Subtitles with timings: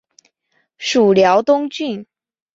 [0.79, 2.07] 属辽东郡。